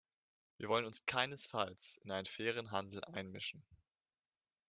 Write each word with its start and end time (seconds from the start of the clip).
Wir 0.57 0.67
wollen 0.67 0.85
uns 0.87 1.05
keinesfalls 1.05 1.97
in 1.97 2.09
einen 2.09 2.25
fairen 2.25 2.71
Handel 2.71 3.03
einmischen. 3.03 3.63